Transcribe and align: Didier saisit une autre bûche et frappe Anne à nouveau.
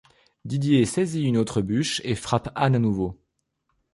Didier 0.45 0.85
saisit 0.85 1.25
une 1.25 1.37
autre 1.37 1.61
bûche 1.61 2.01
et 2.03 2.15
frappe 2.15 2.49
Anne 2.55 2.73
à 2.73 2.79
nouveau. 2.79 3.21